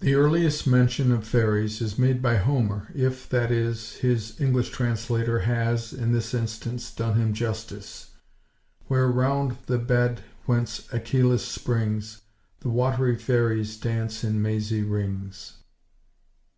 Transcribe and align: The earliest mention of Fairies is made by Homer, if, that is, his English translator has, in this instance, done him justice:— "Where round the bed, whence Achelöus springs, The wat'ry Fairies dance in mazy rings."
The 0.00 0.12
earliest 0.16 0.66
mention 0.66 1.10
of 1.10 1.26
Fairies 1.26 1.80
is 1.80 1.98
made 1.98 2.20
by 2.20 2.36
Homer, 2.36 2.92
if, 2.94 3.26
that 3.30 3.50
is, 3.50 3.92
his 3.94 4.38
English 4.38 4.68
translator 4.68 5.38
has, 5.38 5.94
in 5.94 6.12
this 6.12 6.34
instance, 6.34 6.92
done 6.94 7.18
him 7.18 7.32
justice:— 7.32 8.10
"Where 8.86 9.08
round 9.08 9.56
the 9.64 9.78
bed, 9.78 10.20
whence 10.44 10.88
Achelöus 10.88 11.40
springs, 11.40 12.20
The 12.60 12.68
wat'ry 12.68 13.16
Fairies 13.16 13.78
dance 13.78 14.24
in 14.24 14.42
mazy 14.42 14.82
rings." 14.82 15.54